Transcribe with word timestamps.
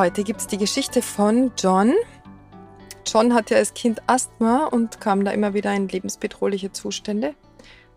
Heute 0.00 0.24
gibt 0.24 0.40
es 0.40 0.46
die 0.46 0.56
Geschichte 0.56 1.02
von 1.02 1.52
John. 1.58 1.92
John 3.06 3.34
hatte 3.34 3.56
als 3.56 3.74
Kind 3.74 4.00
Asthma 4.06 4.64
und 4.64 4.98
kam 4.98 5.26
da 5.26 5.30
immer 5.30 5.52
wieder 5.52 5.74
in 5.74 5.88
lebensbedrohliche 5.88 6.72
Zustände. 6.72 7.34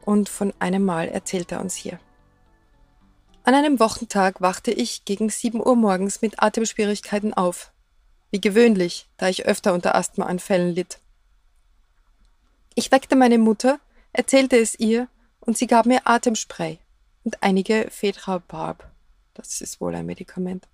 Und 0.02 0.28
von 0.28 0.54
einem 0.60 0.84
Mal 0.84 1.08
erzählt 1.08 1.54
er 1.54 1.62
uns 1.62 1.76
hier. 1.76 2.02
An 3.46 3.54
einem 3.54 3.80
Wochentag 3.80 4.42
wachte 4.42 4.72
ich 4.72 5.06
gegen 5.06 5.30
7 5.30 5.66
Uhr 5.66 5.78
morgens 5.78 6.22
mit 6.22 6.44
Atemschwierigkeiten 6.44 7.34
auf. 7.34 7.72
Wie 8.32 8.42
gewöhnlich, 8.42 9.08
da 9.16 9.30
ich 9.30 9.46
öfter 9.46 9.74
unter 9.74 9.96
Asthmaanfällen 9.96 10.76
litt. 10.76 11.00
Ich 12.76 12.92
weckte 12.92 13.16
meine 13.16 13.38
Mutter, 13.38 13.80
erzählte 14.12 14.58
es 14.58 14.78
ihr 14.78 15.08
und 15.40 15.58
sie 15.58 15.68
gab 15.68 15.86
mir 15.86 16.02
Atemspray 16.04 16.80
und 17.24 17.42
einige 17.42 17.88
Fedrabarb. 17.90 18.92
Das 19.36 19.62
ist 19.62 19.80
wohl 19.80 19.96
ein 19.96 20.06
Medikament. 20.06 20.68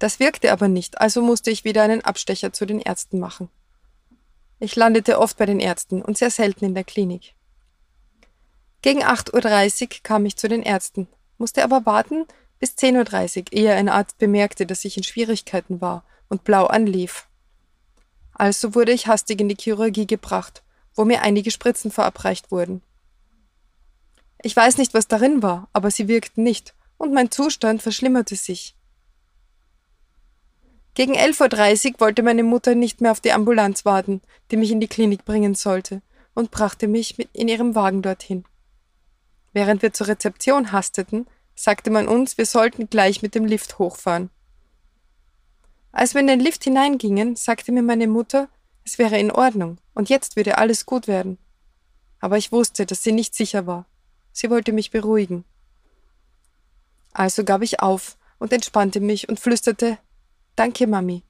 Das 0.00 0.18
wirkte 0.18 0.50
aber 0.50 0.66
nicht, 0.66 0.98
also 0.98 1.20
musste 1.20 1.50
ich 1.50 1.64
wieder 1.64 1.82
einen 1.82 2.00
Abstecher 2.00 2.54
zu 2.54 2.64
den 2.64 2.80
Ärzten 2.80 3.20
machen. 3.20 3.50
Ich 4.58 4.74
landete 4.74 5.18
oft 5.18 5.36
bei 5.36 5.44
den 5.44 5.60
Ärzten 5.60 6.00
und 6.00 6.16
sehr 6.16 6.30
selten 6.30 6.64
in 6.64 6.74
der 6.74 6.84
Klinik. 6.84 7.34
Gegen 8.80 9.04
8.30 9.04 9.82
Uhr 9.82 9.88
kam 10.02 10.24
ich 10.24 10.36
zu 10.36 10.48
den 10.48 10.62
Ärzten, 10.62 11.06
musste 11.36 11.62
aber 11.62 11.84
warten 11.84 12.24
bis 12.58 12.70
10.30 12.70 13.38
Uhr, 13.38 13.44
ehe 13.52 13.74
ein 13.74 13.90
Arzt 13.90 14.16
bemerkte, 14.16 14.64
dass 14.64 14.86
ich 14.86 14.96
in 14.96 15.02
Schwierigkeiten 15.02 15.82
war 15.82 16.04
und 16.30 16.44
blau 16.44 16.64
anlief. 16.64 17.28
Also 18.32 18.74
wurde 18.74 18.92
ich 18.92 19.06
hastig 19.06 19.38
in 19.38 19.50
die 19.50 19.56
Chirurgie 19.60 20.06
gebracht, 20.06 20.62
wo 20.94 21.04
mir 21.04 21.20
einige 21.20 21.50
Spritzen 21.50 21.90
verabreicht 21.90 22.50
wurden. 22.50 22.80
Ich 24.42 24.56
weiß 24.56 24.78
nicht, 24.78 24.94
was 24.94 25.08
darin 25.08 25.42
war, 25.42 25.68
aber 25.74 25.90
sie 25.90 26.08
wirkten 26.08 26.42
nicht, 26.42 26.74
und 26.96 27.12
mein 27.12 27.30
Zustand 27.30 27.82
verschlimmerte 27.82 28.36
sich. 28.36 28.74
Gegen 31.00 31.16
11.30 31.16 31.94
Uhr 31.94 32.00
wollte 32.00 32.22
meine 32.22 32.42
Mutter 32.42 32.74
nicht 32.74 33.00
mehr 33.00 33.10
auf 33.10 33.20
die 33.20 33.32
Ambulanz 33.32 33.86
warten, 33.86 34.20
die 34.50 34.58
mich 34.58 34.70
in 34.70 34.80
die 34.80 34.86
Klinik 34.86 35.24
bringen 35.24 35.54
sollte, 35.54 36.02
und 36.34 36.50
brachte 36.50 36.88
mich 36.88 37.18
in 37.32 37.48
ihrem 37.48 37.74
Wagen 37.74 38.02
dorthin. 38.02 38.44
Während 39.54 39.80
wir 39.80 39.94
zur 39.94 40.08
Rezeption 40.08 40.72
hasteten, 40.72 41.26
sagte 41.54 41.88
man 41.90 42.06
uns, 42.06 42.36
wir 42.36 42.44
sollten 42.44 42.90
gleich 42.90 43.22
mit 43.22 43.34
dem 43.34 43.46
Lift 43.46 43.78
hochfahren. 43.78 44.28
Als 45.90 46.12
wir 46.12 46.20
in 46.20 46.26
den 46.26 46.38
Lift 46.38 46.64
hineingingen, 46.64 47.34
sagte 47.34 47.72
mir 47.72 47.82
meine 47.82 48.06
Mutter, 48.06 48.50
es 48.84 48.98
wäre 48.98 49.18
in 49.18 49.30
Ordnung 49.30 49.78
und 49.94 50.10
jetzt 50.10 50.36
würde 50.36 50.58
alles 50.58 50.84
gut 50.84 51.08
werden. 51.08 51.38
Aber 52.18 52.36
ich 52.36 52.52
wusste, 52.52 52.84
dass 52.84 53.02
sie 53.02 53.12
nicht 53.12 53.34
sicher 53.34 53.66
war. 53.66 53.86
Sie 54.32 54.50
wollte 54.50 54.72
mich 54.72 54.90
beruhigen. 54.90 55.46
Also 57.14 57.42
gab 57.42 57.62
ich 57.62 57.80
auf 57.80 58.18
und 58.38 58.52
entspannte 58.52 59.00
mich 59.00 59.30
und 59.30 59.40
flüsterte 59.40 59.96
Danke, 60.60 60.86
Mami. 60.86 61.22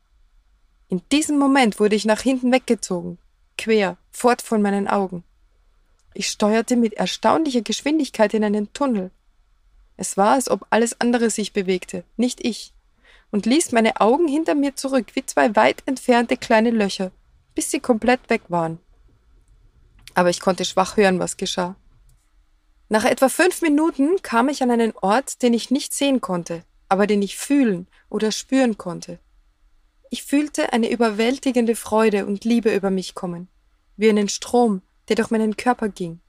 In 0.88 1.02
diesem 1.12 1.38
Moment 1.38 1.78
wurde 1.78 1.94
ich 1.94 2.04
nach 2.04 2.20
hinten 2.20 2.50
weggezogen, 2.50 3.16
quer, 3.56 3.96
fort 4.10 4.42
von 4.42 4.60
meinen 4.60 4.88
Augen. 4.88 5.22
Ich 6.14 6.26
steuerte 6.26 6.74
mit 6.74 6.94
erstaunlicher 6.94 7.60
Geschwindigkeit 7.60 8.34
in 8.34 8.42
einen 8.42 8.72
Tunnel. 8.72 9.12
Es 9.96 10.16
war, 10.16 10.32
als 10.32 10.50
ob 10.50 10.66
alles 10.70 11.00
andere 11.00 11.30
sich 11.30 11.52
bewegte, 11.52 12.02
nicht 12.16 12.44
ich, 12.44 12.74
und 13.30 13.46
ließ 13.46 13.70
meine 13.70 14.00
Augen 14.00 14.26
hinter 14.26 14.56
mir 14.56 14.74
zurück 14.74 15.14
wie 15.14 15.24
zwei 15.24 15.54
weit 15.54 15.84
entfernte 15.86 16.36
kleine 16.36 16.72
Löcher, 16.72 17.12
bis 17.54 17.70
sie 17.70 17.78
komplett 17.78 18.30
weg 18.30 18.42
waren. 18.48 18.80
Aber 20.14 20.30
ich 20.30 20.40
konnte 20.40 20.64
schwach 20.64 20.96
hören, 20.96 21.20
was 21.20 21.36
geschah. 21.36 21.76
Nach 22.88 23.04
etwa 23.04 23.28
fünf 23.28 23.62
Minuten 23.62 24.20
kam 24.22 24.48
ich 24.48 24.60
an 24.64 24.72
einen 24.72 24.92
Ort, 24.96 25.40
den 25.42 25.54
ich 25.54 25.70
nicht 25.70 25.94
sehen 25.94 26.20
konnte, 26.20 26.64
aber 26.90 27.06
den 27.06 27.22
ich 27.22 27.36
fühlen 27.36 27.86
oder 28.10 28.32
spüren 28.32 28.76
konnte. 28.76 29.20
Ich 30.10 30.24
fühlte 30.24 30.72
eine 30.72 30.90
überwältigende 30.90 31.76
Freude 31.76 32.26
und 32.26 32.44
Liebe 32.44 32.74
über 32.74 32.90
mich 32.90 33.14
kommen, 33.14 33.48
wie 33.96 34.10
einen 34.10 34.28
Strom, 34.28 34.82
der 35.08 35.14
durch 35.14 35.30
meinen 35.30 35.56
Körper 35.56 35.88
ging. 35.88 36.20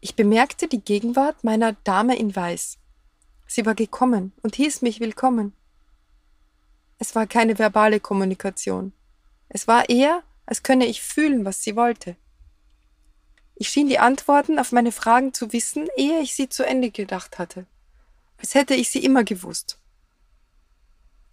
Ich 0.00 0.14
bemerkte 0.14 0.68
die 0.68 0.82
Gegenwart 0.82 1.42
meiner 1.42 1.72
Dame 1.72 2.18
in 2.18 2.36
Weiß. 2.36 2.76
Sie 3.46 3.64
war 3.64 3.74
gekommen 3.74 4.32
und 4.42 4.56
hieß 4.56 4.82
mich 4.82 5.00
willkommen. 5.00 5.54
Es 6.98 7.14
war 7.14 7.26
keine 7.26 7.58
verbale 7.58 8.00
Kommunikation. 8.00 8.92
Es 9.48 9.66
war 9.66 9.88
eher, 9.88 10.22
als 10.44 10.62
könne 10.62 10.84
ich 10.84 11.00
fühlen, 11.00 11.46
was 11.46 11.62
sie 11.62 11.76
wollte. 11.76 12.16
Ich 13.54 13.70
schien 13.70 13.88
die 13.88 13.98
Antworten 13.98 14.58
auf 14.58 14.70
meine 14.70 14.92
Fragen 14.92 15.32
zu 15.32 15.54
wissen, 15.54 15.88
ehe 15.96 16.20
ich 16.20 16.34
sie 16.34 16.50
zu 16.50 16.66
Ende 16.66 16.90
gedacht 16.90 17.38
hatte 17.38 17.66
als 18.44 18.54
hätte 18.54 18.74
ich 18.74 18.90
sie 18.90 19.02
immer 19.02 19.24
gewusst. 19.24 19.78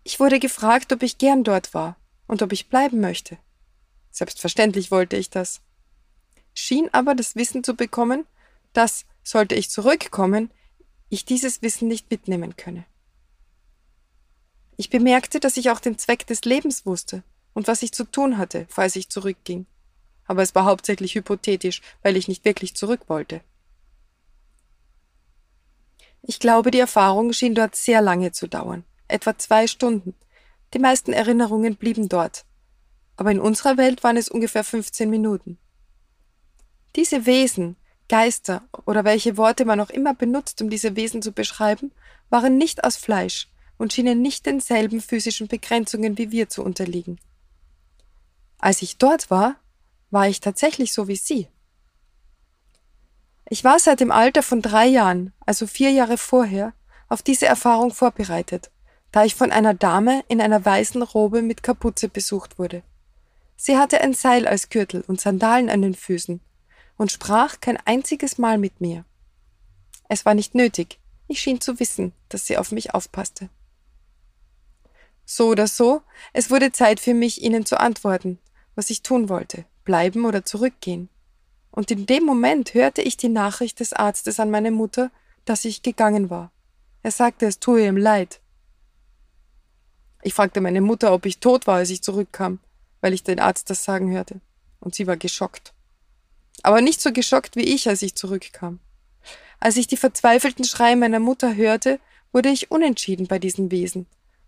Ich 0.05 0.21
wurde 0.21 0.39
gefragt, 0.39 0.93
ob 0.93 1.03
ich 1.03 1.17
gern 1.17 1.43
dort 1.43 1.73
war 1.73 1.97
und 2.25 2.41
ob 2.41 2.53
ich 2.53 2.69
bleiben 2.69 3.01
möchte. 3.01 3.37
Selbstverständlich 4.11 4.91
wollte 4.91 5.17
ich 5.17 5.29
das. 5.29 5.59
Schien 6.53 6.87
aber 6.93 7.13
das 7.13 7.35
Wissen 7.35 7.65
zu 7.65 7.75
bekommen, 7.75 8.25
dass, 8.71 9.03
sollte 9.23 9.55
ich 9.55 9.69
zurückkommen, 9.69 10.51
ich 11.09 11.25
dieses 11.25 11.61
Wissen 11.61 11.89
nicht 11.89 12.09
mitnehmen 12.09 12.55
könne. 12.55 12.85
Ich 14.77 14.89
bemerkte, 14.89 15.41
dass 15.41 15.57
ich 15.57 15.69
auch 15.69 15.81
den 15.81 15.97
Zweck 15.97 16.25
des 16.27 16.45
Lebens 16.45 16.85
wusste 16.85 17.23
und 17.53 17.67
was 17.67 17.83
ich 17.83 17.91
zu 17.91 18.05
tun 18.05 18.37
hatte, 18.37 18.67
falls 18.69 18.95
ich 18.95 19.09
zurückging. 19.09 19.65
Aber 20.27 20.43
es 20.43 20.55
war 20.55 20.63
hauptsächlich 20.63 21.15
hypothetisch, 21.15 21.81
weil 22.03 22.15
ich 22.15 22.29
nicht 22.29 22.45
wirklich 22.45 22.73
zurück 22.73 23.09
wollte. 23.09 23.41
Ich 26.21 26.39
glaube, 26.39 26.71
die 26.71 26.79
Erfahrung 26.79 27.33
schien 27.33 27.55
dort 27.55 27.75
sehr 27.75 28.01
lange 28.01 28.31
zu 28.31 28.47
dauern, 28.47 28.83
etwa 29.07 29.37
zwei 29.37 29.67
Stunden. 29.67 30.15
Die 30.73 30.79
meisten 30.79 31.13
Erinnerungen 31.13 31.75
blieben 31.75 32.09
dort. 32.09 32.45
Aber 33.17 33.31
in 33.31 33.39
unserer 33.39 33.77
Welt 33.77 34.03
waren 34.03 34.17
es 34.17 34.29
ungefähr 34.29 34.63
15 34.63 35.09
Minuten. 35.09 35.57
Diese 36.95 37.25
Wesen, 37.25 37.75
Geister 38.07 38.63
oder 38.85 39.03
welche 39.03 39.37
Worte 39.37 39.65
man 39.65 39.79
auch 39.79 39.89
immer 39.89 40.13
benutzt, 40.13 40.61
um 40.61 40.69
diese 40.69 40.95
Wesen 40.95 41.21
zu 41.21 41.31
beschreiben, 41.31 41.91
waren 42.29 42.57
nicht 42.57 42.83
aus 42.83 42.97
Fleisch 42.97 43.47
und 43.77 43.93
schienen 43.93 44.21
nicht 44.21 44.45
denselben 44.45 45.01
physischen 45.01 45.47
Begrenzungen 45.47 46.17
wie 46.17 46.31
wir 46.31 46.49
zu 46.49 46.63
unterliegen. 46.63 47.19
Als 48.57 48.81
ich 48.81 48.97
dort 48.97 49.31
war, 49.31 49.55
war 50.11 50.27
ich 50.27 50.39
tatsächlich 50.39 50.93
so 50.93 51.07
wie 51.07 51.15
Sie. 51.15 51.47
Ich 53.51 53.65
war 53.65 53.79
seit 53.79 53.99
dem 53.99 54.11
Alter 54.11 54.43
von 54.43 54.61
drei 54.61 54.85
Jahren, 54.85 55.33
also 55.45 55.67
vier 55.67 55.91
Jahre 55.91 56.17
vorher, 56.17 56.71
auf 57.09 57.21
diese 57.21 57.47
Erfahrung 57.47 57.91
vorbereitet, 57.91 58.71
da 59.11 59.25
ich 59.25 59.35
von 59.35 59.51
einer 59.51 59.73
Dame 59.73 60.23
in 60.29 60.39
einer 60.39 60.63
weißen 60.63 61.01
Robe 61.01 61.41
mit 61.41 61.61
Kapuze 61.61 62.07
besucht 62.07 62.57
wurde. 62.57 62.81
Sie 63.57 63.77
hatte 63.77 63.99
ein 63.99 64.13
Seil 64.13 64.47
als 64.47 64.69
Gürtel 64.69 65.03
und 65.05 65.19
Sandalen 65.19 65.69
an 65.69 65.81
den 65.81 65.95
Füßen 65.95 66.39
und 66.95 67.11
sprach 67.11 67.59
kein 67.59 67.75
einziges 67.83 68.37
Mal 68.37 68.57
mit 68.57 68.79
mir. 68.79 69.03
Es 70.07 70.23
war 70.23 70.33
nicht 70.33 70.55
nötig, 70.55 71.01
ich 71.27 71.41
schien 71.41 71.59
zu 71.59 71.77
wissen, 71.81 72.13
dass 72.29 72.47
sie 72.47 72.57
auf 72.57 72.71
mich 72.71 72.93
aufpasste. 72.93 73.49
So 75.25 75.49
oder 75.49 75.67
so, 75.67 76.03
es 76.31 76.51
wurde 76.51 76.71
Zeit 76.71 77.01
für 77.01 77.13
mich, 77.13 77.41
ihnen 77.41 77.65
zu 77.65 77.77
antworten, 77.81 78.39
was 78.75 78.89
ich 78.89 79.03
tun 79.03 79.27
wollte, 79.27 79.65
bleiben 79.83 80.23
oder 80.23 80.45
zurückgehen. 80.45 81.09
Und 81.71 81.89
in 81.89 82.05
dem 82.05 82.23
Moment 82.25 82.73
hörte 82.73 83.01
ich 83.01 83.17
die 83.17 83.29
Nachricht 83.29 83.79
des 83.79 83.93
Arztes 83.93 84.39
an 84.39 84.51
meine 84.51 84.71
Mutter, 84.71 85.09
dass 85.45 85.65
ich 85.65 85.81
gegangen 85.81 86.29
war. 86.29 86.51
Er 87.03 87.11
sagte, 87.11 87.45
es 87.45 87.59
tue 87.59 87.85
ihm 87.87 87.97
leid. 87.97 88.41
Ich 90.21 90.33
fragte 90.33 90.61
meine 90.61 90.81
Mutter, 90.81 91.13
ob 91.13 91.25
ich 91.25 91.39
tot 91.39 91.65
war, 91.65 91.77
als 91.77 91.89
ich 91.89 92.03
zurückkam, 92.03 92.59
weil 92.99 93.13
ich 93.13 93.23
den 93.23 93.39
Arzt 93.39 93.69
das 93.69 93.83
sagen 93.83 94.11
hörte. 94.11 94.39
Und 94.79 94.93
sie 94.93 95.07
war 95.07 95.17
geschockt. 95.17 95.73
Aber 96.63 96.81
nicht 96.81 97.01
so 97.01 97.11
geschockt 97.11 97.55
wie 97.55 97.73
ich, 97.73 97.87
als 97.87 98.01
ich 98.01 98.15
zurückkam. 98.15 98.79
Als 99.59 99.77
ich 99.77 99.87
die 99.87 99.97
verzweifelten 99.97 100.65
Schreie 100.65 100.95
meiner 100.95 101.19
Mutter 101.19 101.55
hörte, 101.55 101.99
wurde 102.31 102.49
ich 102.49 102.71
unentschieden 102.71 103.27
bei 103.27 103.39
diesen 103.39 103.71
Wesen. 103.71 104.05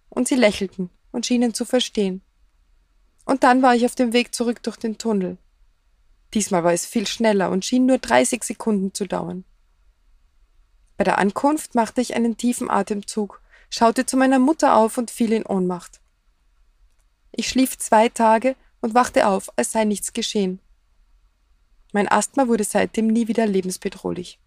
Und 0.09 0.27
sie 0.27 0.35
lächelten 0.35 0.89
und 1.11 1.25
schienen 1.25 1.53
zu 1.53 1.65
verstehen. 1.65 2.21
Und 3.25 3.43
dann 3.43 3.61
war 3.61 3.75
ich 3.75 3.85
auf 3.85 3.95
dem 3.95 4.13
Weg 4.13 4.35
zurück 4.35 4.61
durch 4.63 4.77
den 4.77 4.97
Tunnel. 4.97 5.37
Diesmal 6.33 6.63
war 6.63 6.73
es 6.73 6.85
viel 6.85 7.07
schneller 7.07 7.51
und 7.51 7.65
schien 7.65 7.85
nur 7.85 7.99
30 7.99 8.43
Sekunden 8.43 8.93
zu 8.93 9.05
dauern. 9.05 9.45
Bei 10.97 11.03
der 11.03 11.17
Ankunft 11.17 11.75
machte 11.75 12.01
ich 12.01 12.15
einen 12.15 12.37
tiefen 12.37 12.69
Atemzug, 12.69 13.41
schaute 13.69 14.05
zu 14.05 14.17
meiner 14.17 14.39
Mutter 14.39 14.75
auf 14.75 14.97
und 14.97 15.11
fiel 15.11 15.31
in 15.33 15.45
Ohnmacht. 15.45 16.01
Ich 17.31 17.49
schlief 17.49 17.77
zwei 17.77 18.09
Tage 18.09 18.55
und 18.81 18.93
wachte 18.93 19.27
auf, 19.27 19.51
als 19.57 19.71
sei 19.71 19.85
nichts 19.85 20.13
geschehen. 20.13 20.59
Mein 21.91 22.07
Asthma 22.07 22.47
wurde 22.47 22.63
seitdem 22.63 23.07
nie 23.07 23.27
wieder 23.27 23.45
lebensbedrohlich. 23.45 24.39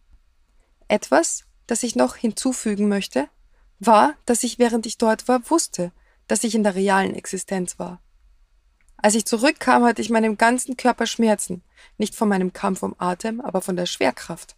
Etwas, 0.89 1.45
das 1.67 1.83
ich 1.83 1.97
noch 1.97 2.17
hinzufügen 2.17 2.89
möchte, 2.89 3.29
war, 3.79 4.15
dass 4.25 4.43
ich 4.43 4.59
während 4.59 4.87
ich 4.87 4.99
dort 4.99 5.29
war 5.29 5.51
wusste, 5.51 5.93
dass 6.29 6.45
ich 6.45 6.55
in 6.55 6.63
der 6.63 6.75
realen 6.75 7.15
Existenz 7.15 7.79
war. 7.79 8.01
Als 9.07 9.15
ich 9.15 9.25
zurückkam, 9.25 9.85
hatte 9.85 10.03
ich 10.03 10.11
meinem 10.11 10.37
ganzen 10.37 10.77
Körper 10.77 11.07
Schmerzen, 11.07 11.63
nicht 11.97 12.17
von 12.17 12.29
meinem 12.29 12.53
Kampf 12.53 12.83
um 12.83 12.97
Atem, 12.99 13.41
aber 13.41 13.63
von 13.63 13.77
der 13.77 13.87
Schwerkraft. 13.87 14.57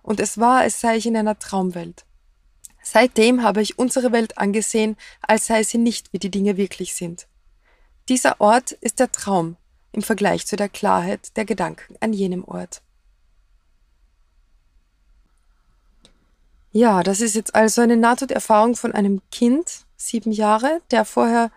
Und 0.00 0.20
es 0.20 0.38
war, 0.38 0.60
als 0.60 0.80
sei 0.80 0.96
ich 0.96 1.04
in 1.04 1.18
einer 1.18 1.38
Traumwelt. 1.38 2.06
Seitdem 2.82 3.42
habe 3.42 3.60
ich 3.60 3.78
unsere 3.78 4.10
Welt 4.10 4.38
angesehen, 4.38 4.96
als 5.20 5.48
sei 5.48 5.62
sie 5.64 5.76
nicht, 5.76 6.14
wie 6.14 6.18
die 6.18 6.30
Dinge 6.30 6.56
wirklich 6.56 6.94
sind. 6.94 7.26
Dieser 8.08 8.40
Ort 8.40 8.72
ist 8.72 9.00
der 9.00 9.12
Traum 9.12 9.58
im 9.92 10.00
Vergleich 10.00 10.46
zu 10.46 10.56
der 10.56 10.70
Klarheit 10.70 11.36
der 11.36 11.44
Gedanken 11.44 11.96
an 12.00 12.14
jenem 12.14 12.42
Ort. 12.44 12.80
Ja, 16.72 17.02
das 17.02 17.20
ist 17.20 17.34
jetzt 17.34 17.54
also 17.54 17.82
eine 17.82 17.98
Nahtoderfahrung 17.98 18.76
von 18.76 18.92
einem 18.92 19.20
Kind, 19.30 19.84
sieben 19.98 20.32
Jahre, 20.32 20.80
der 20.90 21.04
vorher 21.04 21.50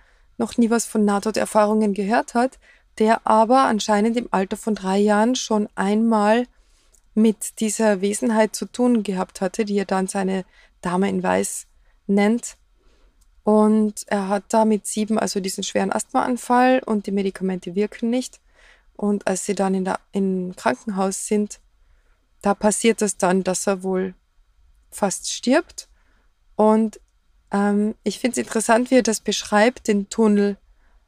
noch 0.44 0.58
nie 0.58 0.70
was 0.70 0.86
von 0.86 1.06
Nahtoderfahrungen 1.06 1.94
gehört 1.94 2.34
hat, 2.34 2.60
der 3.00 3.26
aber 3.26 3.64
anscheinend 3.64 4.18
im 4.18 4.28
Alter 4.32 4.58
von 4.58 4.76
drei 4.76 5.00
Jahren 5.00 5.36
schon 5.36 5.70
einmal 5.76 6.46
mit 7.16 7.62
dieser 7.62 8.02
Wesenheit 8.02 8.56
zu 8.56 8.66
tun 8.66 9.04
gehabt 9.04 9.40
hatte, 9.40 9.64
die 9.64 9.78
er 9.78 9.86
dann 9.86 10.08
seine 10.08 10.44
Dame 10.82 11.10
in 11.10 11.24
Weiß 11.24 11.68
nennt. 12.08 12.58
Und 13.44 14.04
er 14.08 14.28
hat 14.28 14.44
da 14.50 14.66
mit 14.66 14.86
sieben 14.86 15.18
also 15.18 15.40
diesen 15.40 15.64
schweren 15.64 15.92
Asthmaanfall 15.92 16.82
und 16.86 17.08
die 17.08 17.12
Medikamente 17.12 17.76
wirken 17.76 18.10
nicht. 18.10 18.42
Und 18.96 19.26
als 19.28 19.46
sie 19.46 19.56
dann 19.56 19.74
in 19.74 19.86
der, 19.86 20.00
im 20.12 20.56
Krankenhaus 20.56 21.26
sind, 21.26 21.60
da 22.42 22.54
passiert 22.54 23.02
es 23.02 23.18
dann, 23.18 23.44
dass 23.44 23.66
er 23.68 23.84
wohl 23.84 24.14
fast 24.92 25.32
stirbt. 25.32 25.88
Und 26.56 27.00
ähm, 27.54 27.96
ich 28.04 28.20
finde 28.20 28.34
es 28.34 28.46
interessant, 28.46 28.92
wie 28.92 28.96
er 28.96 29.04
das 29.04 29.22
beschreibt, 29.22 29.88
den 29.88 30.10
Tunnel. 30.10 30.58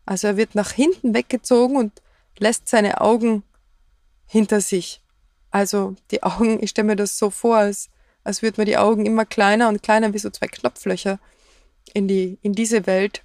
Also 0.06 0.28
er 0.28 0.38
wird 0.38 0.56
nach 0.56 0.72
hinten 0.72 1.14
weggezogen 1.14 1.76
und 1.76 2.02
lässt 2.38 2.70
seine 2.70 3.02
Augen 3.02 3.44
hinter 4.28 4.62
sich. 4.62 5.02
Also 5.52 5.96
die 6.12 6.24
Augen, 6.24 6.62
ich 6.64 6.70
stelle 6.70 6.88
mir 6.88 6.96
das 6.96 7.18
so 7.18 7.30
vor, 7.30 7.58
als, 7.58 7.90
als 8.24 8.42
würden 8.42 8.56
mir 8.58 8.66
die 8.66 8.78
Augen 8.78 9.06
immer 9.06 9.26
kleiner 9.26 9.68
und 9.68 9.84
kleiner 9.84 10.14
wie 10.14 10.20
so 10.20 10.30
zwei 10.30 10.48
Knopflöcher 10.48 11.20
in, 11.94 12.08
die, 12.08 12.38
in 12.42 12.54
diese 12.54 12.86
Welt 12.86 13.24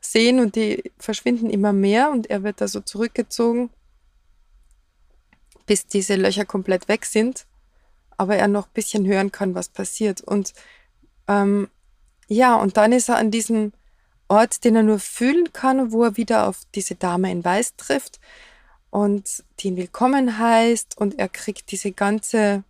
sehen 0.00 0.40
und 0.40 0.56
die 0.56 0.92
verschwinden 0.98 1.50
immer 1.50 1.72
mehr 1.72 2.10
und 2.10 2.30
er 2.30 2.42
wird 2.42 2.60
da 2.60 2.68
so 2.68 2.80
zurückgezogen, 2.80 3.70
bis 5.66 5.86
diese 5.86 6.16
Löcher 6.16 6.46
komplett 6.46 6.88
weg 6.88 7.04
sind, 7.04 7.46
aber 8.16 8.36
er 8.36 8.48
noch 8.48 8.66
ein 8.66 8.72
bisschen 8.74 9.06
hören 9.06 9.30
kann, 9.30 9.54
was 9.54 9.68
passiert. 9.68 10.20
Und 10.20 10.54
ähm, 11.28 11.68
ja, 12.30 12.54
und 12.54 12.76
dann 12.76 12.92
ist 12.92 13.08
er 13.08 13.16
an 13.16 13.32
diesem 13.32 13.72
Ort, 14.28 14.62
den 14.62 14.76
er 14.76 14.84
nur 14.84 15.00
fühlen 15.00 15.52
kann, 15.52 15.90
wo 15.90 16.04
er 16.04 16.16
wieder 16.16 16.46
auf 16.46 16.60
diese 16.76 16.94
Dame 16.94 17.30
in 17.32 17.44
Weiß 17.44 17.74
trifft 17.74 18.20
und 18.90 19.42
die 19.58 19.68
ihn 19.68 19.76
willkommen 19.76 20.38
heißt 20.38 20.96
und 20.96 21.18
er 21.18 21.28
kriegt 21.28 21.72
diese 21.72 21.90
ganze, 21.90 22.62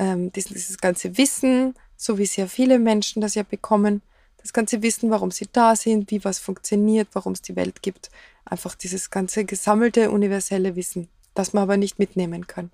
ähm, 0.00 0.32
dieses, 0.32 0.52
dieses 0.52 0.78
ganze 0.78 1.16
Wissen, 1.16 1.74
so 1.96 2.18
wie 2.18 2.26
sehr 2.26 2.48
viele 2.48 2.80
Menschen 2.80 3.22
das 3.22 3.36
ja 3.36 3.44
bekommen, 3.44 4.02
das 4.38 4.52
ganze 4.52 4.82
Wissen, 4.82 5.10
warum 5.10 5.30
sie 5.30 5.46
da 5.52 5.76
sind, 5.76 6.10
wie 6.10 6.24
was 6.24 6.40
funktioniert, 6.40 7.06
warum 7.12 7.34
es 7.34 7.42
die 7.42 7.54
Welt 7.54 7.82
gibt. 7.82 8.10
Einfach 8.44 8.74
dieses 8.74 9.10
ganze 9.10 9.44
gesammelte 9.44 10.10
universelle 10.10 10.74
Wissen, 10.74 11.08
das 11.34 11.52
man 11.52 11.62
aber 11.62 11.76
nicht 11.76 12.00
mitnehmen 12.00 12.48
kann. 12.48 12.72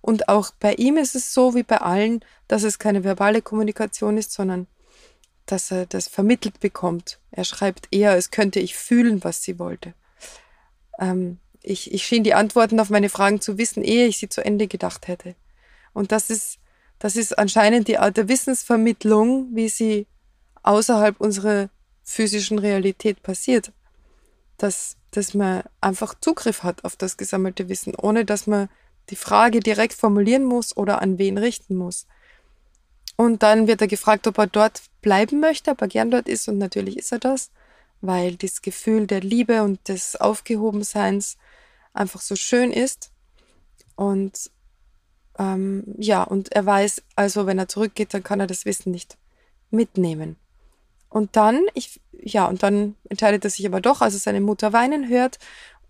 Und 0.00 0.28
auch 0.28 0.52
bei 0.60 0.74
ihm 0.74 0.96
ist 0.96 1.16
es 1.16 1.34
so 1.34 1.56
wie 1.56 1.64
bei 1.64 1.78
allen, 1.78 2.20
dass 2.46 2.62
es 2.62 2.78
keine 2.78 3.02
verbale 3.02 3.42
Kommunikation 3.42 4.18
ist, 4.18 4.30
sondern 4.30 4.68
dass 5.46 5.70
er 5.70 5.86
das 5.86 6.08
vermittelt 6.08 6.60
bekommt. 6.60 7.18
Er 7.30 7.44
schreibt 7.44 7.88
eher, 7.92 8.10
als 8.10 8.30
könnte 8.30 8.60
ich 8.60 8.76
fühlen, 8.76 9.24
was 9.24 9.42
sie 9.42 9.58
wollte. 9.58 9.94
Ähm, 10.98 11.38
ich, 11.62 11.92
ich 11.92 12.06
schien 12.06 12.24
die 12.24 12.34
Antworten 12.34 12.78
auf 12.80 12.90
meine 12.90 13.08
Fragen 13.08 13.40
zu 13.40 13.58
wissen, 13.58 13.82
ehe 13.82 14.06
ich 14.06 14.18
sie 14.18 14.28
zu 14.28 14.44
Ende 14.44 14.66
gedacht 14.66 15.08
hätte. 15.08 15.34
Und 15.92 16.12
das 16.12 16.30
ist, 16.30 16.58
das 16.98 17.16
ist 17.16 17.38
anscheinend 17.38 17.88
die 17.88 17.98
Art 17.98 18.16
der 18.16 18.28
Wissensvermittlung, 18.28 19.48
wie 19.54 19.68
sie 19.68 20.06
außerhalb 20.62 21.20
unserer 21.20 21.70
physischen 22.02 22.58
Realität 22.58 23.22
passiert. 23.22 23.72
Dass, 24.58 24.96
dass 25.10 25.34
man 25.34 25.62
einfach 25.80 26.14
Zugriff 26.20 26.62
hat 26.62 26.84
auf 26.84 26.96
das 26.96 27.16
gesammelte 27.16 27.68
Wissen, 27.68 27.94
ohne 27.94 28.24
dass 28.24 28.46
man 28.46 28.68
die 29.10 29.16
Frage 29.16 29.60
direkt 29.60 29.94
formulieren 29.94 30.44
muss 30.44 30.76
oder 30.76 31.02
an 31.02 31.18
wen 31.18 31.38
richten 31.38 31.76
muss. 31.76 32.06
Und 33.16 33.42
dann 33.42 33.66
wird 33.66 33.80
er 33.80 33.88
gefragt, 33.88 34.26
ob 34.26 34.38
er 34.38 34.46
dort 34.46 34.82
bleiben 35.00 35.40
möchte, 35.40 35.70
ob 35.70 35.80
er 35.80 35.88
gern 35.88 36.10
dort 36.10 36.28
ist. 36.28 36.48
Und 36.48 36.58
natürlich 36.58 36.98
ist 36.98 37.12
er 37.12 37.18
das, 37.18 37.50
weil 38.00 38.36
das 38.36 38.60
Gefühl 38.62 39.06
der 39.06 39.20
Liebe 39.20 39.62
und 39.62 39.88
des 39.88 40.16
Aufgehobenseins 40.16 41.38
einfach 41.94 42.20
so 42.20 42.36
schön 42.36 42.72
ist. 42.72 43.10
Und 43.94 44.50
ähm, 45.38 45.84
ja, 45.98 46.22
und 46.22 46.52
er 46.52 46.66
weiß 46.66 47.02
also, 47.14 47.46
wenn 47.46 47.58
er 47.58 47.68
zurückgeht, 47.68 48.12
dann 48.12 48.22
kann 48.22 48.40
er 48.40 48.46
das 48.46 48.66
Wissen 48.66 48.90
nicht 48.90 49.16
mitnehmen. 49.70 50.36
Und 51.08 51.36
dann, 51.36 51.62
ich, 51.72 52.00
ja, 52.12 52.46
und 52.46 52.62
dann 52.62 52.96
entscheidet 53.08 53.44
er 53.44 53.50
sich 53.50 53.66
aber 53.66 53.80
doch, 53.80 54.02
als 54.02 54.14
er 54.14 54.20
seine 54.20 54.40
Mutter 54.40 54.72
weinen 54.74 55.08
hört 55.08 55.38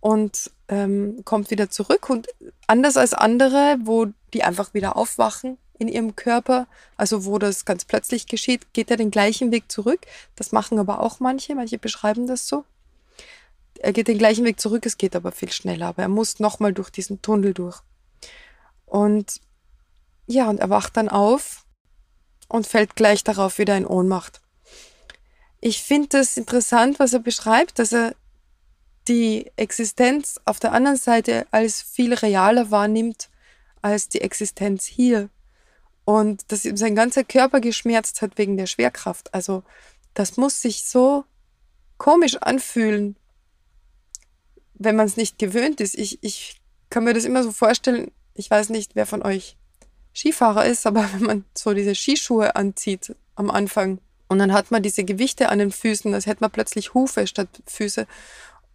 und 0.00 0.50
ähm, 0.68 1.23
kommt 1.25 1.50
wieder 1.50 1.71
zurück. 1.71 2.09
Und 2.11 2.28
anders 2.68 2.97
als 2.97 3.14
andere, 3.14 3.78
wo 3.83 4.06
die 4.33 4.45
einfach 4.45 4.75
wieder 4.75 4.97
aufwachen 4.97 5.59
in 5.78 5.88
ihrem 5.88 6.16
Körper, 6.16 6.66
also 6.97 7.25
wo 7.25 7.38
das 7.38 7.64
ganz 7.64 7.85
plötzlich 7.85 8.26
geschieht, 8.26 8.73
geht 8.73 8.90
er 8.90 8.97
den 8.97 9.11
gleichen 9.11 9.52
Weg 9.52 9.71
zurück. 9.71 10.00
Das 10.35 10.52
machen 10.52 10.78
aber 10.78 11.00
auch 11.00 11.21
manche, 11.21 11.54
manche 11.54 11.78
beschreiben 11.78 12.26
das 12.26 12.49
so. 12.49 12.64
Er 13.78 13.92
geht 13.92 14.09
den 14.09 14.18
gleichen 14.18 14.45
Weg 14.45 14.59
zurück, 14.59 14.87
es 14.87 14.97
geht 14.97 15.14
aber 15.14 15.33
viel 15.33 15.52
schneller, 15.52 15.88
aber 15.88 16.02
er 16.02 16.09
muss 16.09 16.40
nochmal 16.40 16.73
durch 16.73 16.90
diesen 16.90 17.21
Tunnel 17.21 17.52
durch. 17.52 17.80
Und 18.87 19.40
ja, 20.26 20.49
und 20.49 20.61
er 20.61 20.71
wacht 20.71 20.97
dann 20.97 21.09
auf 21.09 21.66
und 22.49 22.66
fällt 22.66 22.97
gleich 22.97 23.23
darauf 23.23 23.59
wieder 23.59 23.76
in 23.76 23.87
Ohnmacht. 23.87 24.40
Ich 25.61 25.83
finde 25.83 26.18
es 26.18 26.37
interessant, 26.37 26.99
was 26.99 27.12
er 27.12 27.21
beschreibt, 27.21 27.78
dass 27.78 27.92
er 27.92 28.14
die 29.09 29.50
Existenz 29.56 30.40
auf 30.45 30.59
der 30.59 30.73
anderen 30.73 30.97
Seite 30.97 31.47
als 31.50 31.83
viel 31.83 32.14
realer 32.14 32.71
wahrnimmt 32.71 33.28
als 33.83 34.09
die 34.09 34.21
Existenz 34.21 34.87
hier. 34.87 35.28
Und 36.06 36.50
dass 36.50 36.64
ihm 36.64 36.78
sein 36.78 36.94
ganzer 36.94 37.25
Körper 37.25 37.60
geschmerzt 37.60 38.22
hat 38.22 38.38
wegen 38.38 38.56
der 38.56 38.66
Schwerkraft. 38.66 39.34
Also 39.34 39.64
das 40.14 40.38
muss 40.38 40.62
sich 40.62 40.84
so 40.84 41.25
komisch 41.98 42.36
anfühlen, 42.36 43.16
wenn 44.75 44.96
man 44.96 45.06
es 45.06 45.16
nicht 45.16 45.38
gewöhnt 45.38 45.80
ist. 45.80 45.94
Ich, 45.94 46.22
ich 46.22 46.62
kann 46.90 47.04
mir 47.04 47.12
das 47.12 47.25
immer 47.25 47.42
so 47.42 47.52
vorstellen, 47.52 48.12
ich 48.34 48.50
weiß 48.50 48.68
nicht, 48.70 48.94
wer 48.94 49.04
von 49.04 49.22
euch 49.22 49.56
Skifahrer 50.14 50.64
ist, 50.64 50.86
aber 50.86 51.08
wenn 51.12 51.25
man 51.25 51.44
so 51.54 51.75
diese 51.75 51.94
Skischuhe 51.94 52.56
anzieht 52.56 53.14
am 53.34 53.50
Anfang 53.50 53.98
und 54.28 54.38
dann 54.38 54.52
hat 54.52 54.70
man 54.70 54.82
diese 54.82 55.04
Gewichte 55.04 55.48
an 55.48 55.58
den 55.58 55.72
Füßen, 55.72 56.14
als 56.14 56.26
hätte 56.26 56.42
man 56.42 56.50
plötzlich 56.50 56.94
Hufe 56.94 57.26
statt 57.26 57.48
Füße. 57.66 58.06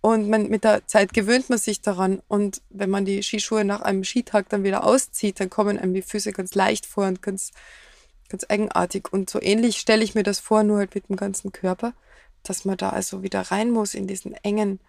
Und 0.01 0.29
man, 0.29 0.50
mit 0.50 0.63
der 0.63 0.88
Zeit 0.88 1.13
gewöhnt 1.13 1.50
man 1.50 1.60
sich 1.60 1.81
daran. 1.81 2.22
Und 2.27 2.62
wenn 2.70 2.89
man 2.89 3.05
die 3.05 3.22
Skischuhe 3.22 3.63
nach 3.63 3.81
einem 3.81 4.03
Skitag 4.03 4.50
dann 4.50 4.63
wieder 4.63 4.84
auszieht, 4.84 5.39
dann 5.39 5.51
kommen 5.51 5.77
einem 5.77 5.93
die 5.93 6.01
Füße 6.01 6.34
ganz 6.34 6.55
leicht 6.55 6.88
vor 6.88 7.05
und 7.05 7.22
ganz, 7.22 7.51
ganz 8.27 8.46
eigenartig. 8.50 9.13
Und 9.13 9.29
so 9.29 9.39
ähnlich 9.39 9.77
stelle 9.77 10.03
ich 10.03 10.15
mir 10.15 10.24
das 10.24 10.39
vor, 10.39 10.63
nur 10.63 10.79
halt 10.79 10.96
mit 10.96 11.08
dem 11.10 11.17
ganzen 11.17 11.51
Körper, 11.51 11.93
dass 12.41 12.65
man 12.65 12.77
da 12.77 12.89
also 12.89 13.22
wieder 13.22 13.41
rein 13.41 13.70
muss 13.70 13.93
in 13.93 14.08
diesen 14.08 14.34
engen, 14.34 14.79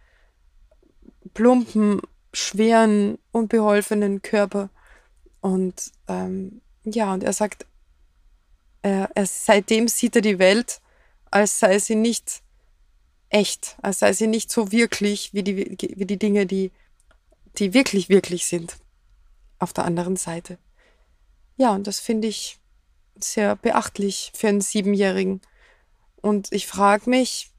plumpen, 1.35 2.01
schweren, 2.33 3.19
unbeholfenen 3.33 4.23
Körper. 4.23 4.71
Und 5.43 5.93
ähm, 6.09 6.63
ja, 6.85 7.13
und 7.13 7.23
er 7.23 7.35
sagt, 7.35 7.67
er, 8.81 9.11
er, 9.15 9.27
seitdem 9.27 9.89
sieht 9.89 10.17
er 10.17 10.23
die 10.23 10.39
Welt, 10.39 10.81
als 11.31 11.59
sei 11.61 11.79
sie 11.79 11.97
nicht 11.97 12.43
echt, 13.33 13.77
als 13.83 14.01
sei 14.01 14.13
sie 14.13 14.27
nicht 14.27 14.51
so 14.51 14.73
wirklich 14.73 15.33
wie 15.33 15.43
die, 15.43 15.57
wie 15.57 16.07
die 16.07 16.19
Dinge, 16.19 16.47
die, 16.47 16.71
die 17.59 17.75
wirklich, 17.75 18.09
wirklich 18.09 18.47
sind. 18.47 18.77
Auf 19.59 19.73
der 19.73 19.85
anderen 19.85 20.17
Seite. 20.17 20.59
Ja, 21.57 21.71
und 21.71 21.87
das 21.87 22.01
finde 22.01 22.29
ich 22.29 22.59
sehr 23.17 23.57
beachtlich 23.57 24.33
für 24.35 24.49
einen 24.49 24.61
Siebenjährigen. 24.61 25.41
Und 26.21 26.53
ich 26.53 26.67
frage 26.67 27.09
mich, 27.09 27.51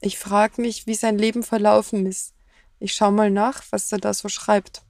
ich 0.00 0.18
frage 0.18 0.60
mich, 0.60 0.86
wie 0.86 0.94
sein 0.94 1.18
Leben 1.18 1.42
verlaufen 1.42 2.06
ist. 2.06 2.34
Ich 2.78 2.94
schaue 2.94 3.12
mal 3.12 3.30
nach, 3.30 3.64
was 3.70 3.90
er 3.90 3.98
da 3.98 4.14
so 4.14 4.28
schreibt. 4.28 4.82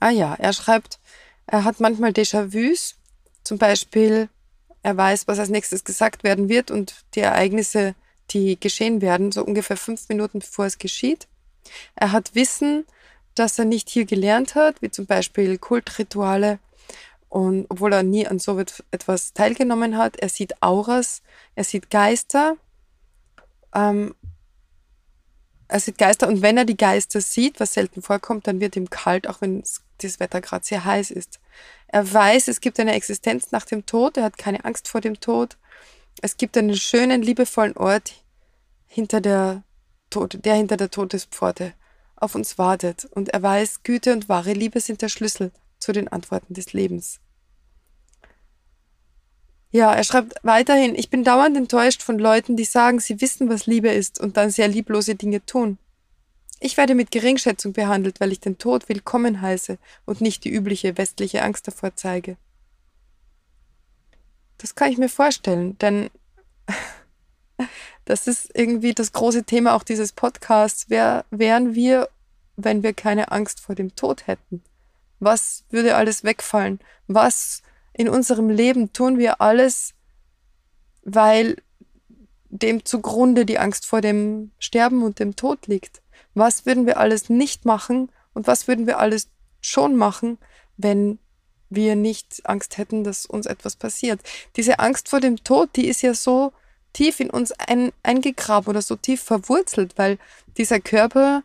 Ah 0.00 0.10
ja, 0.10 0.34
er 0.34 0.52
schreibt, 0.52 0.98
er 1.46 1.64
hat 1.64 1.80
manchmal 1.80 2.10
Déjà-vus. 2.10 2.96
Zum 3.44 3.58
Beispiel, 3.58 4.28
er 4.82 4.96
weiß, 4.96 5.28
was 5.28 5.38
als 5.38 5.48
nächstes 5.48 5.84
gesagt 5.84 6.24
werden 6.24 6.48
wird 6.48 6.70
und 6.70 7.04
die 7.14 7.20
Ereignisse, 7.20 7.94
die 8.30 8.58
geschehen 8.58 9.00
werden, 9.00 9.32
so 9.32 9.44
ungefähr 9.44 9.76
fünf 9.76 10.08
Minuten 10.08 10.40
bevor 10.40 10.66
es 10.66 10.78
geschieht. 10.78 11.28
Er 11.94 12.12
hat 12.12 12.34
Wissen, 12.34 12.86
das 13.34 13.58
er 13.58 13.64
nicht 13.64 13.88
hier 13.88 14.04
gelernt 14.04 14.54
hat, 14.54 14.82
wie 14.82 14.90
zum 14.90 15.06
Beispiel 15.06 15.58
Kultrituale. 15.58 16.58
Und 17.28 17.66
obwohl 17.68 17.92
er 17.92 18.02
nie 18.02 18.26
an 18.26 18.38
so 18.38 18.58
etwas 18.90 19.34
teilgenommen 19.34 19.98
hat, 19.98 20.16
er 20.16 20.28
sieht 20.28 20.62
Auras, 20.62 21.22
er 21.54 21.64
sieht 21.64 21.90
Geister. 21.90 22.56
Ähm, 23.74 24.14
er 25.68 25.80
sieht 25.80 25.98
Geister 25.98 26.28
und 26.28 26.40
wenn 26.40 26.56
er 26.56 26.64
die 26.64 26.78
Geister 26.78 27.20
sieht, 27.20 27.60
was 27.60 27.74
selten 27.74 28.00
vorkommt, 28.00 28.46
dann 28.46 28.60
wird 28.60 28.76
ihm 28.76 28.88
kalt, 28.88 29.26
auch 29.26 29.42
wenn 29.42 29.62
das 29.98 30.20
Wetter 30.20 30.40
gerade 30.40 30.64
sehr 30.64 30.84
heiß 30.84 31.10
ist. 31.10 31.40
Er 31.88 32.10
weiß, 32.10 32.48
es 32.48 32.62
gibt 32.62 32.80
eine 32.80 32.94
Existenz 32.94 33.52
nach 33.52 33.66
dem 33.66 33.84
Tod, 33.84 34.16
er 34.16 34.24
hat 34.24 34.38
keine 34.38 34.64
Angst 34.64 34.88
vor 34.88 35.02
dem 35.02 35.20
Tod. 35.20 35.58
Es 36.20 36.36
gibt 36.36 36.56
einen 36.56 36.74
schönen, 36.74 37.22
liebevollen 37.22 37.76
Ort 37.76 38.24
hinter 38.86 39.20
der 39.20 39.62
Tod, 40.10 40.44
der 40.44 40.54
hinter 40.54 40.76
der 40.76 40.90
Todespforte 40.90 41.74
auf 42.16 42.34
uns 42.34 42.58
wartet. 42.58 43.04
Und 43.04 43.28
er 43.28 43.42
weiß, 43.42 43.82
Güte 43.84 44.12
und 44.12 44.28
wahre 44.28 44.52
Liebe 44.52 44.80
sind 44.80 45.02
der 45.02 45.08
Schlüssel 45.08 45.52
zu 45.78 45.92
den 45.92 46.08
Antworten 46.08 46.54
des 46.54 46.72
Lebens. 46.72 47.20
Ja, 49.70 49.92
er 49.94 50.02
schreibt 50.02 50.34
weiterhin, 50.42 50.94
ich 50.94 51.10
bin 51.10 51.24
dauernd 51.24 51.56
enttäuscht 51.56 52.02
von 52.02 52.18
Leuten, 52.18 52.56
die 52.56 52.64
sagen, 52.64 53.00
sie 53.00 53.20
wissen, 53.20 53.50
was 53.50 53.66
Liebe 53.66 53.90
ist 53.90 54.18
und 54.18 54.36
dann 54.36 54.50
sehr 54.50 54.66
lieblose 54.66 55.14
Dinge 55.14 55.44
tun. 55.44 55.78
Ich 56.58 56.76
werde 56.76 56.94
mit 56.94 57.10
Geringschätzung 57.10 57.74
behandelt, 57.74 58.18
weil 58.18 58.32
ich 58.32 58.40
den 58.40 58.58
Tod 58.58 58.88
willkommen 58.88 59.40
heiße 59.42 59.78
und 60.06 60.20
nicht 60.20 60.44
die 60.44 60.50
übliche 60.50 60.96
westliche 60.96 61.42
Angst 61.42 61.68
davor 61.68 61.94
zeige. 61.94 62.36
Das 64.58 64.74
kann 64.74 64.90
ich 64.90 64.98
mir 64.98 65.08
vorstellen, 65.08 65.78
denn 65.78 66.10
das 68.04 68.26
ist 68.26 68.50
irgendwie 68.54 68.92
das 68.92 69.12
große 69.12 69.44
Thema 69.44 69.74
auch 69.74 69.84
dieses 69.84 70.12
Podcasts. 70.12 70.86
Wer 70.88 71.24
wären 71.30 71.74
wir, 71.74 72.08
wenn 72.56 72.82
wir 72.82 72.92
keine 72.92 73.30
Angst 73.32 73.60
vor 73.60 73.74
dem 73.74 73.94
Tod 73.94 74.26
hätten? 74.26 74.62
Was 75.20 75.64
würde 75.70 75.96
alles 75.96 76.24
wegfallen? 76.24 76.80
Was 77.06 77.62
in 77.92 78.08
unserem 78.08 78.50
Leben 78.50 78.92
tun 78.92 79.18
wir 79.18 79.40
alles, 79.40 79.94
weil 81.02 81.56
dem 82.50 82.84
zugrunde 82.84 83.44
die 83.44 83.58
Angst 83.58 83.86
vor 83.86 84.00
dem 84.00 84.52
Sterben 84.58 85.02
und 85.02 85.18
dem 85.18 85.36
Tod 85.36 85.66
liegt? 85.66 86.02
Was 86.34 86.66
würden 86.66 86.86
wir 86.86 86.98
alles 86.98 87.28
nicht 87.28 87.64
machen 87.64 88.10
und 88.34 88.46
was 88.46 88.68
würden 88.68 88.86
wir 88.86 88.98
alles 88.98 89.28
schon 89.60 89.96
machen, 89.96 90.38
wenn 90.76 91.18
wir 91.70 91.96
nicht 91.96 92.42
Angst 92.44 92.78
hätten, 92.78 93.04
dass 93.04 93.26
uns 93.26 93.46
etwas 93.46 93.76
passiert? 93.76 94.20
Diese 94.56 94.78
Angst 94.78 95.08
vor 95.08 95.20
dem 95.20 95.42
Tod, 95.44 95.70
die 95.76 95.88
ist 95.88 96.02
ja 96.02 96.14
so 96.14 96.52
tief 96.92 97.20
in 97.20 97.30
uns 97.30 97.52
ein, 97.52 97.92
eingegraben 98.02 98.70
oder 98.70 98.82
so 98.82 98.96
tief 98.96 99.22
verwurzelt, 99.22 99.96
weil 99.96 100.18
dieser 100.56 100.80
Körper 100.80 101.42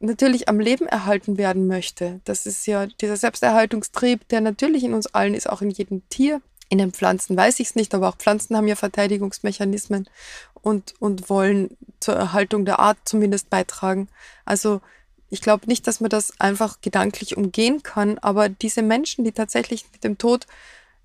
natürlich 0.00 0.48
am 0.48 0.58
Leben 0.58 0.86
erhalten 0.86 1.36
werden 1.38 1.66
möchte. 1.66 2.20
Das 2.24 2.46
ist 2.46 2.66
ja 2.66 2.86
dieser 2.86 3.16
Selbsterhaltungstrieb, 3.16 4.26
der 4.28 4.40
natürlich 4.40 4.82
in 4.82 4.94
uns 4.94 5.06
allen 5.08 5.34
ist, 5.34 5.48
auch 5.48 5.62
in 5.62 5.70
jedem 5.70 6.08
Tier. 6.08 6.40
In 6.70 6.78
den 6.78 6.92
Pflanzen 6.92 7.36
weiß 7.36 7.60
ich 7.60 7.68
es 7.68 7.74
nicht, 7.74 7.94
aber 7.94 8.08
auch 8.08 8.16
Pflanzen 8.16 8.56
haben 8.56 8.68
ja 8.68 8.76
Verteidigungsmechanismen 8.76 10.08
und, 10.62 10.94
und 11.00 11.28
wollen 11.28 11.76
zur 11.98 12.14
Erhaltung 12.14 12.64
der 12.64 12.78
Art 12.78 12.98
zumindest 13.04 13.50
beitragen. 13.50 14.08
Also 14.44 14.80
ich 15.30 15.40
glaube 15.40 15.66
nicht, 15.66 15.86
dass 15.86 16.00
man 16.00 16.10
das 16.10 16.38
einfach 16.40 16.80
gedanklich 16.80 17.36
umgehen 17.36 17.82
kann, 17.82 18.18
aber 18.18 18.48
diese 18.48 18.82
Menschen, 18.82 19.24
die 19.24 19.32
tatsächlich 19.32 19.86
mit 19.92 20.04
dem 20.04 20.18
Tod 20.18 20.46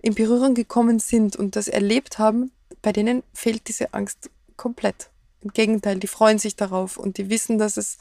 in 0.01 0.15
Berührung 0.15 0.55
gekommen 0.55 1.00
sind 1.00 1.36
und 1.36 1.55
das 1.55 1.67
erlebt 1.67 2.20
haben, 2.20 2.51
bei 2.82 2.91
denen 2.91 3.24
fehlt 3.34 3.67
diese 3.67 3.94
Angst 3.94 4.29
komplett. 4.58 5.10
Im 5.41 5.53
Gegenteil, 5.53 6.00
die 6.00 6.08
freuen 6.08 6.39
sich 6.39 6.55
darauf 6.55 6.98
und 6.98 7.17
die 7.17 7.29
wissen, 7.29 7.58
dass 7.60 7.77
es 7.77 7.98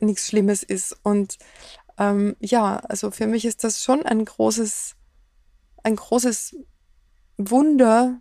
nichts 0.00 0.26
Schlimmes 0.26 0.64
ist. 0.64 0.96
Und 1.02 1.38
ähm, 1.98 2.36
ja, 2.40 2.76
also 2.76 3.10
für 3.12 3.26
mich 3.26 3.44
ist 3.44 3.62
das 3.62 3.82
schon 3.82 4.04
ein 4.04 4.24
großes, 4.24 4.96
ein 5.84 5.96
großes 5.96 6.56
Wunder, 7.36 8.20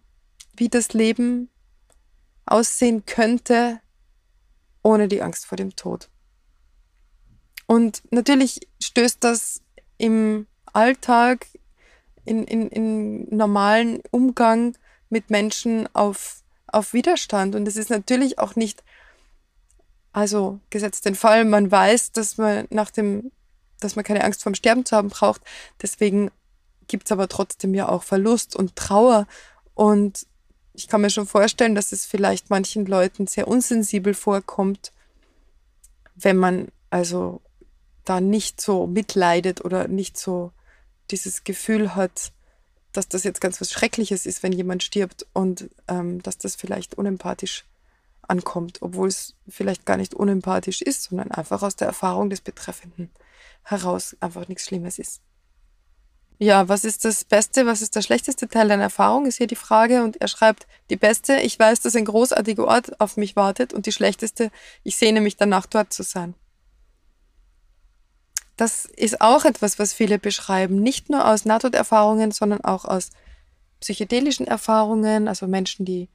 wie 0.56 0.70
das 0.70 0.94
Leben 0.94 1.50
aussehen 2.46 3.06
könnte 3.06 3.80
ohne 4.84 5.08
die 5.08 5.22
Angst 5.22 5.46
vor 5.46 5.56
dem 5.56 5.75
Tod. 5.75 6.10
Und 7.65 8.03
natürlich 8.12 8.67
stößt 8.82 9.24
das 9.24 9.62
im 9.98 10.48
Alltag, 10.72 11.48
in, 12.25 12.43
in, 12.46 12.70
in 12.70 13.36
normalen 13.36 14.01
Umgang 14.12 14.77
mit 15.10 15.29
Menschen 15.29 15.88
auf, 15.93 16.43
auf 16.67 16.93
Widerstand. 16.93 17.55
Und 17.55 17.67
es 17.67 17.75
ist 17.75 17.89
natürlich 17.89 18.39
auch 18.39 18.55
nicht 18.55 18.84
also 20.13 20.60
gesetzt 20.70 21.05
den 21.05 21.15
Fall, 21.15 21.43
man 21.43 21.72
weiß, 21.72 22.12
dass 22.12 22.38
man 22.38 22.67
nach 22.70 22.91
dem, 22.91 23.32
dass 23.79 23.96
man 23.96 24.05
keine 24.05 24.24
Angst 24.24 24.43
vorm 24.43 24.55
Sterben 24.55 24.86
zu 24.86 24.96
haben 24.96 25.10
braucht. 25.10 25.41
Deswegen 25.82 26.29
gibt 26.88 27.08
es 27.08 27.12
aber 27.12 27.27
trotzdem 27.27 27.74
ja 27.74 27.89
auch 27.89 28.03
Verlust 28.03 28.55
und 28.55 28.75
Trauer. 28.75 29.27
Und 29.74 30.27
ich 30.74 30.88
kann 30.88 31.01
mir 31.01 31.10
schon 31.10 31.25
vorstellen, 31.25 31.74
dass 31.74 31.91
es 31.91 32.05
vielleicht 32.05 32.51
manchen 32.51 32.86
Leuten 32.86 33.25
sehr 33.25 33.48
unsensibel 33.48 34.13
vorkommt, 34.13 34.91
wenn 36.15 36.38
man 36.38 36.67
also 36.91 37.41
da 38.05 38.22
nicht 38.22 38.62
so 38.62 38.88
mitleidet 38.88 39.63
oder 39.63 39.88
nicht 39.88 40.17
so 40.17 40.51
dieses 41.12 41.43
Gefühl 41.43 41.95
hat, 41.95 42.31
dass 42.91 43.07
das 43.07 43.24
jetzt 43.24 43.41
ganz 43.41 43.60
was 43.60 43.72
Schreckliches 43.72 44.25
ist, 44.25 44.43
wenn 44.43 44.51
jemand 44.51 44.83
stirbt 44.83 45.25
und 45.33 45.69
ähm, 45.88 46.22
dass 46.22 46.38
das 46.38 46.55
vielleicht 46.55 46.95
unempathisch 46.95 47.65
ankommt, 48.22 48.81
obwohl 48.81 49.07
es 49.07 49.36
vielleicht 49.48 49.86
gar 49.86 49.98
nicht 49.98 50.13
unempathisch 50.13 50.81
ist, 50.81 51.03
sondern 51.03 51.31
einfach 51.31 51.62
aus 51.62 51.75
der 51.75 51.88
Erfahrung 51.88 52.29
des 52.29 52.41
Betreffenden 52.41 53.10
heraus 53.63 54.15
einfach 54.19 54.48
nichts 54.48 54.65
Schlimmes 54.65 55.00
ist. 55.00 55.22
Ja, 56.39 56.67
was 56.67 56.83
ist 56.83 57.05
das 57.05 57.24
Beste, 57.24 57.65
was 57.65 57.81
ist 57.81 57.95
der 57.95 58.01
schlechteste 58.01 58.48
Teil 58.48 58.67
deiner 58.67 58.83
Erfahrung, 58.83 59.25
ist 59.25 59.38
hier 59.38 59.48
die 59.48 59.55
Frage. 59.55 60.03
Und 60.03 60.19
er 60.19 60.27
schreibt, 60.27 60.67
die 60.89 60.95
beste, 60.95 61.38
ich 61.38 61.57
weiß, 61.57 61.81
dass 61.81 61.95
ein 61.95 62.05
großartiger 62.05 62.65
Ort 62.65 63.00
auf 63.00 63.17
mich 63.17 63.36
wartet 63.36 63.74
und 63.74 63.86
die 63.86 63.91
schlechteste, 63.91 64.51
ich 64.83 64.98
sehne 64.98 65.22
mich 65.22 65.38
danach, 65.38 65.65
dort 65.65 65.93
zu 65.93 66.03
sein. 66.03 66.33
Das 68.55 68.86
ist 68.86 69.22
auch 69.22 69.45
etwas, 69.45 69.79
was 69.79 69.93
viele 69.93 70.19
beschreiben, 70.19 70.75
nicht 70.75 71.10
nur 71.10 71.27
aus 71.27 71.45
Nahtoderfahrungen, 71.45 72.31
sondern 72.31 72.62
auch 72.62 72.86
aus 72.86 73.10
psychedelischen 73.79 74.48
Erfahrungen, 74.48 75.27
also 75.27 75.48
Menschen, 75.48 75.86
die 75.86 76.10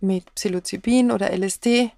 mit 0.00 0.34
Psilocybin 0.34 1.10
oder 1.10 1.30
LSD 1.36 1.90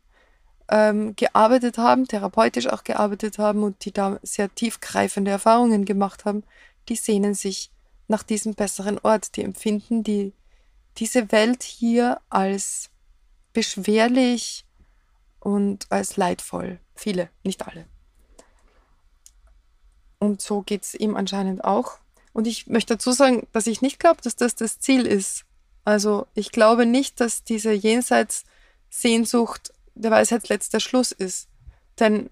ähm, 0.69 1.15
gearbeitet 1.17 1.79
haben, 1.79 2.09
therapeutisch 2.09 2.67
auch 2.67 2.85
gearbeitet 2.85 3.39
haben 3.39 3.63
und 3.63 3.85
die 3.85 3.93
da 3.93 4.19
sehr 4.23 4.53
tiefgreifende 4.55 5.31
Erfahrungen 5.31 5.85
gemacht 5.85 6.25
haben, 6.25 6.43
die 6.89 6.97
sehnen 6.97 7.35
sich 7.35 7.71
nach 8.09 8.23
diesem 8.23 8.55
besseren 8.55 8.99
Ort. 8.99 9.37
Die 9.37 9.43
empfinden 9.43 10.03
die, 10.03 10.33
diese 10.99 11.31
Welt 11.31 11.63
hier 11.63 12.21
als 12.31 12.91
beschwerlich 13.53 14.65
und 15.41 15.87
als 15.91 16.17
leidvoll. 16.17 16.81
Viele, 16.95 17.29
nicht 17.45 17.67
alle. 17.67 17.87
Und 20.23 20.41
so 20.41 20.63
geht 20.63 20.85
es 20.85 20.95
ihm 20.95 21.17
anscheinend 21.17 21.65
auch. 21.65 21.99
Und 22.33 22.47
ich 22.47 22.69
möchte 22.69 22.95
dazu 22.95 23.11
sagen, 23.11 23.49
dass 23.51 23.67
ich 23.67 23.83
nicht 23.83 23.99
glaube, 23.99 24.23
dass 24.23 24.37
das 24.37 24.55
das 24.55 24.79
Ziel 24.79 25.05
ist, 25.05 25.45
also 25.85 26.29
ich 26.35 26.53
glaube 26.53 26.87
nicht, 26.87 27.21
dass 27.21 27.43
diese 27.43 27.73
Jenseitssehnsucht 27.73 29.73
der 29.97 30.13
Weisheit 30.13 30.49
letzter 30.49 30.79
Schluss 30.79 31.11
ist. 31.11 31.49
Denn 31.99 32.31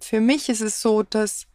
für 0.00 0.20
mich 0.20 0.48
ist 0.48 0.62
es 0.62 0.82
so, 0.82 1.04
dass 1.04 1.46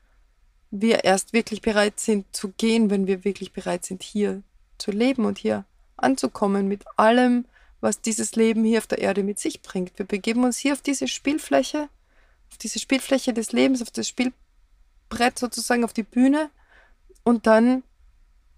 wir 0.71 1.03
erst 1.03 1.33
wirklich 1.33 1.61
bereit 1.61 1.99
sind 1.99 2.33
zu 2.33 2.53
gehen, 2.57 2.89
wenn 2.89 3.05
wir 3.05 3.25
wirklich 3.25 3.51
bereit 3.51 3.83
sind, 3.83 4.03
hier 4.03 4.41
zu 4.77 4.91
leben 4.91 5.25
und 5.25 5.37
hier 5.37 5.65
anzukommen 5.97 6.69
mit 6.69 6.85
allem, 6.95 7.43
was 7.81 7.99
dieses 7.99 8.37
Leben 8.37 8.63
hier 8.63 8.77
auf 8.77 8.87
der 8.87 8.99
Erde 8.99 9.21
mit 9.21 9.39
sich 9.39 9.61
bringt. 9.61 9.99
Wir 9.99 10.05
begeben 10.05 10.45
uns 10.45 10.59
hier 10.59 10.71
auf 10.71 10.81
diese 10.81 11.09
Spielfläche, 11.09 11.89
auf 12.51 12.57
diese 12.57 12.79
Spielfläche 12.79 13.33
des 13.33 13.51
Lebens, 13.51 13.81
auf 13.81 13.91
das 13.91 14.07
Spielbrett 15.05 15.39
sozusagen, 15.39 15.83
auf 15.83 15.93
die 15.93 16.03
Bühne 16.03 16.49
und 17.23 17.47
dann 17.47 17.83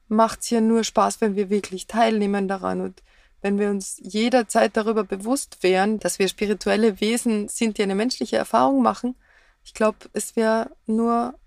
macht 0.07 0.41
es 0.41 0.49
ja 0.49 0.61
nur 0.61 0.83
Spaß, 0.83 1.21
wenn 1.21 1.35
wir 1.35 1.49
wirklich 1.49 1.87
teilnehmen 1.87 2.47
daran 2.47 2.81
und 2.81 3.03
wenn 3.41 3.59
wir 3.59 3.69
uns 3.69 3.99
jederzeit 4.01 4.75
darüber 4.75 5.03
bewusst 5.03 5.61
wären, 5.61 5.99
dass 5.99 6.19
wir 6.19 6.27
spirituelle 6.27 6.99
Wesen 6.99 7.49
sind, 7.49 7.77
die 7.77 7.83
eine 7.83 7.95
menschliche 7.95 8.37
Erfahrung 8.37 8.81
machen. 8.81 9.15
Ich 9.63 9.73
glaube, 9.73 9.97
es 10.13 10.35
wäre 10.35 10.71
nur 10.85 11.37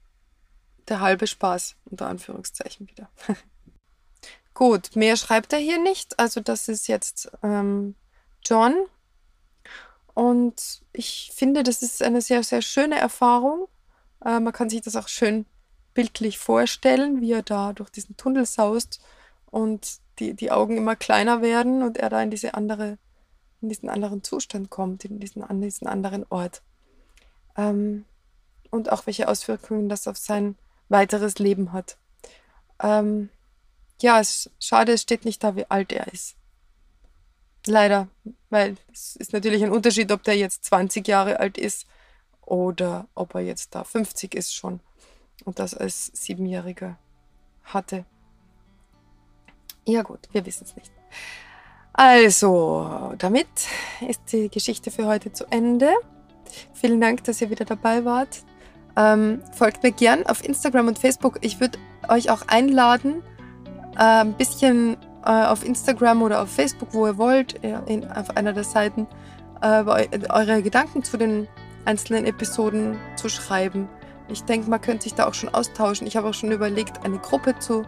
der 0.88 1.00
halbe 1.00 1.26
Spaß, 1.26 1.76
unter 1.86 2.06
Anführungszeichen 2.06 2.88
wieder. 2.88 3.10
Gut, 4.54 4.94
mehr 4.94 5.16
schreibt 5.16 5.52
er 5.52 5.58
hier 5.58 5.80
nicht. 5.82 6.18
Also 6.18 6.40
das 6.40 6.68
ist 6.68 6.86
jetzt 6.86 7.30
ähm, 7.42 7.96
John. 8.44 8.74
Und 10.14 10.82
ich 10.92 11.32
finde, 11.34 11.62
das 11.62 11.82
ist 11.82 12.02
eine 12.02 12.20
sehr, 12.20 12.42
sehr 12.44 12.62
schöne 12.62 12.98
Erfahrung. 12.98 13.68
Äh, 14.24 14.40
man 14.40 14.52
kann 14.52 14.70
sich 14.70 14.82
das 14.82 14.96
auch 14.96 15.08
schön 15.08 15.46
bildlich 15.94 16.38
vorstellen, 16.38 17.20
wie 17.20 17.32
er 17.32 17.42
da 17.42 17.72
durch 17.72 17.90
diesen 17.90 18.16
Tunnel 18.16 18.46
saust 18.46 19.00
und 19.46 19.98
die, 20.18 20.34
die 20.34 20.50
Augen 20.50 20.76
immer 20.76 20.96
kleiner 20.96 21.42
werden 21.42 21.82
und 21.82 21.98
er 21.98 22.10
da 22.10 22.22
in 22.22 22.30
diese 22.30 22.54
andere, 22.54 22.98
in 23.60 23.68
diesen 23.68 23.88
anderen 23.88 24.22
Zustand 24.22 24.70
kommt, 24.70 25.04
in 25.04 25.18
diesen, 25.18 25.42
an 25.42 25.60
diesen 25.60 25.86
anderen 25.86 26.24
Ort. 26.28 26.62
Ähm, 27.56 28.04
und 28.70 28.92
auch 28.92 29.06
welche 29.06 29.28
Auswirkungen 29.28 29.88
das 29.88 30.06
auf 30.06 30.16
sein 30.16 30.56
weiteres 30.88 31.38
Leben 31.38 31.72
hat. 31.72 31.96
Ähm, 32.80 33.30
ja, 34.00 34.20
es 34.20 34.46
ist 34.46 34.64
schade, 34.64 34.92
es 34.92 35.02
steht 35.02 35.24
nicht 35.24 35.42
da, 35.42 35.56
wie 35.56 35.66
alt 35.68 35.92
er 35.92 36.12
ist. 36.12 36.36
Leider, 37.66 38.08
weil 38.48 38.76
es 38.92 39.16
ist 39.16 39.32
natürlich 39.32 39.62
ein 39.62 39.72
Unterschied, 39.72 40.10
ob 40.12 40.22
der 40.22 40.36
jetzt 40.36 40.64
20 40.64 41.06
Jahre 41.06 41.40
alt 41.40 41.58
ist 41.58 41.86
oder 42.50 43.06
ob 43.14 43.36
er 43.36 43.42
jetzt 43.42 43.76
da 43.76 43.84
50 43.84 44.34
ist 44.34 44.52
schon 44.52 44.80
und 45.44 45.60
das 45.60 45.72
als 45.72 46.10
Siebenjähriger 46.12 46.98
hatte. 47.62 48.04
Ja 49.86 50.02
gut, 50.02 50.28
wir 50.32 50.44
wissen 50.44 50.64
es 50.64 50.74
nicht. 50.74 50.90
Also, 51.92 53.14
damit 53.18 53.46
ist 54.06 54.20
die 54.32 54.48
Geschichte 54.48 54.90
für 54.90 55.06
heute 55.06 55.32
zu 55.32 55.44
Ende. 55.50 55.92
Vielen 56.74 57.00
Dank, 57.00 57.22
dass 57.24 57.40
ihr 57.40 57.50
wieder 57.50 57.64
dabei 57.64 58.04
wart. 58.04 58.42
Ähm, 58.96 59.42
folgt 59.52 59.84
mir 59.84 59.92
gern 59.92 60.26
auf 60.26 60.44
Instagram 60.44 60.88
und 60.88 60.98
Facebook. 60.98 61.38
Ich 61.42 61.60
würde 61.60 61.78
euch 62.08 62.30
auch 62.30 62.42
einladen, 62.48 63.22
äh, 63.94 64.22
ein 64.22 64.34
bisschen 64.34 64.96
äh, 65.24 65.44
auf 65.44 65.64
Instagram 65.64 66.22
oder 66.22 66.42
auf 66.42 66.50
Facebook, 66.50 66.94
wo 66.94 67.06
ihr 67.06 67.16
wollt, 67.16 67.54
in, 67.86 68.10
auf 68.10 68.36
einer 68.36 68.52
der 68.52 68.64
Seiten, 68.64 69.06
äh, 69.62 69.84
eure 70.28 70.62
Gedanken 70.62 71.04
zu 71.04 71.16
den 71.16 71.46
einzelnen 71.84 72.26
Episoden 72.26 72.98
zu 73.16 73.28
schreiben. 73.28 73.88
Ich 74.28 74.44
denke, 74.44 74.70
man 74.70 74.80
könnte 74.80 75.04
sich 75.04 75.14
da 75.14 75.26
auch 75.26 75.34
schon 75.34 75.52
austauschen. 75.52 76.06
Ich 76.06 76.16
habe 76.16 76.28
auch 76.28 76.34
schon 76.34 76.52
überlegt, 76.52 77.04
eine 77.04 77.18
Gruppe 77.18 77.58
zu 77.58 77.84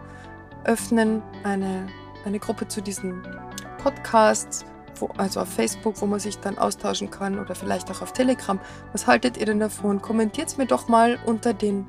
öffnen, 0.65 1.21
eine, 1.43 1.87
eine 2.25 2.39
Gruppe 2.39 2.67
zu 2.67 2.81
diesen 2.81 3.21
Podcasts, 3.81 4.65
wo, 4.95 5.09
also 5.17 5.41
auf 5.41 5.49
Facebook, 5.49 6.01
wo 6.01 6.05
man 6.05 6.19
sich 6.19 6.37
dann 6.39 6.57
austauschen 6.57 7.09
kann 7.09 7.39
oder 7.39 7.55
vielleicht 7.55 7.89
auch 7.91 8.01
auf 8.01 8.13
Telegram. 8.13 8.59
Was 8.91 9.07
haltet 9.07 9.37
ihr 9.37 9.45
denn 9.45 9.59
davon? 9.59 10.01
Kommentiert 10.01 10.49
es 10.49 10.57
mir 10.57 10.65
doch 10.65 10.87
mal 10.87 11.17
unter 11.25 11.53
den 11.53 11.85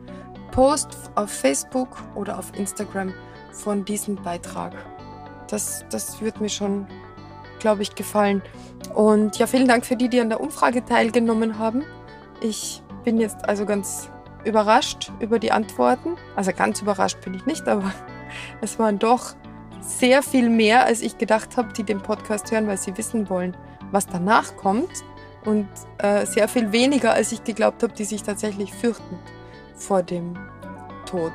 Post 0.51 0.97
auf 1.17 1.31
Facebook 1.31 1.89
oder 2.15 2.39
auf 2.39 2.57
Instagram 2.57 3.13
von 3.53 3.85
diesem 3.85 4.17
Beitrag. 4.17 4.73
Das, 5.49 5.85
das 5.91 6.21
würde 6.21 6.41
mir 6.41 6.49
schon, 6.49 6.87
glaube 7.59 7.83
ich, 7.83 7.95
gefallen. 7.95 8.43
Und 8.95 9.39
ja, 9.39 9.47
vielen 9.47 9.69
Dank 9.69 9.87
für 9.87 9.97
die, 9.97 10.09
die 10.09 10.21
an 10.21 10.29
der 10.29 10.41
Umfrage 10.41 10.85
teilgenommen 10.85 11.59
haben. 11.59 11.83
Ich 12.41 12.83
bin 13.05 13.19
jetzt 13.19 13.49
also 13.49 13.67
ganz 13.67 14.11
überrascht 14.45 15.13
über 15.21 15.39
die 15.39 15.53
Antworten. 15.53 16.17
Also 16.37 16.53
ganz 16.53 16.83
überrascht 16.83 17.21
bin 17.25 17.35
ich 17.35 17.47
nicht, 17.47 17.67
aber 17.69 17.93
es 18.61 18.79
waren 18.79 18.99
doch 18.99 19.35
sehr 19.81 20.23
viel 20.23 20.49
mehr, 20.49 20.85
als 20.85 21.03
ich 21.03 21.19
gedacht 21.19 21.57
habe, 21.57 21.73
die 21.73 21.83
den 21.83 22.01
Podcast 22.01 22.51
hören, 22.51 22.67
weil 22.67 22.79
sie 22.79 22.97
wissen 22.97 23.29
wollen, 23.29 23.57
was 23.91 24.07
danach 24.07 24.57
kommt. 24.57 25.05
Und 25.45 25.69
äh, 25.99 26.25
sehr 26.25 26.49
viel 26.49 26.73
weniger, 26.73 27.13
als 27.13 27.31
ich 27.33 27.45
geglaubt 27.45 27.83
habe, 27.83 27.93
die 27.93 28.05
sich 28.05 28.23
tatsächlich 28.23 28.73
fürchten 28.73 29.19
vor 29.77 30.03
dem 30.03 30.39
Tod. 31.05 31.33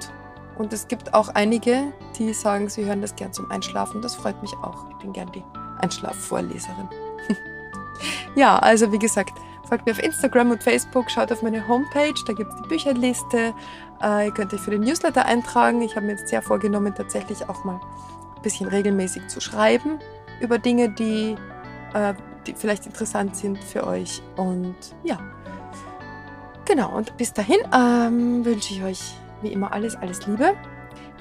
Und 0.57 0.73
es 0.73 0.87
gibt 0.87 1.13
auch 1.13 1.29
einige, 1.29 1.93
die 2.17 2.33
sagen, 2.33 2.69
sie 2.69 2.85
hören 2.85 3.01
das 3.01 3.15
gern 3.15 3.31
zum 3.31 3.49
Einschlafen. 3.51 4.01
Das 4.01 4.15
freut 4.15 4.41
mich 4.41 4.53
auch. 4.55 4.89
Ich 4.89 4.97
bin 4.97 5.13
gern 5.13 5.31
die 5.31 5.43
Einschlafvorleserin. 5.79 6.89
ja, 8.35 8.57
also 8.59 8.91
wie 8.91 8.99
gesagt, 8.99 9.33
folgt 9.67 9.85
mir 9.85 9.91
auf 9.91 10.03
Instagram 10.03 10.51
und 10.51 10.63
Facebook, 10.63 11.09
schaut 11.11 11.31
auf 11.31 11.41
meine 11.41 11.67
Homepage, 11.67 12.13
da 12.25 12.33
gibt 12.33 12.51
es 12.51 12.61
die 12.61 12.67
Bücherliste. 12.67 13.53
Äh, 14.01 14.27
ihr 14.27 14.33
könnt 14.33 14.53
euch 14.53 14.61
für 14.61 14.71
den 14.71 14.81
Newsletter 14.81 15.25
eintragen. 15.25 15.81
Ich 15.81 15.95
habe 15.95 16.05
mir 16.05 16.13
jetzt 16.13 16.27
sehr 16.27 16.41
vorgenommen, 16.41 16.93
tatsächlich 16.95 17.47
auch 17.47 17.63
mal 17.63 17.79
ein 18.35 18.41
bisschen 18.41 18.67
regelmäßig 18.67 19.27
zu 19.27 19.39
schreiben 19.41 19.99
über 20.41 20.57
Dinge, 20.57 20.89
die, 20.89 21.35
äh, 21.93 22.13
die 22.47 22.53
vielleicht 22.53 22.85
interessant 22.85 23.35
sind 23.35 23.63
für 23.63 23.85
euch. 23.85 24.21
Und 24.37 24.75
ja, 25.03 25.19
genau. 26.65 26.95
Und 26.95 27.15
bis 27.17 27.33
dahin 27.33 27.57
ähm, 27.73 28.43
wünsche 28.45 28.73
ich 28.73 28.83
euch 28.83 29.15
wie 29.41 29.51
immer 29.51 29.71
alles, 29.71 29.95
alles 29.95 30.25
Liebe. 30.25 30.55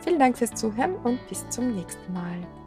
Vielen 0.03 0.19
Dank 0.19 0.39
fürs 0.39 0.55
Zuhören 0.55 0.95
und 1.05 1.27
bis 1.29 1.49
zum 1.51 1.75
nächsten 1.75 2.13
Mal. 2.13 2.58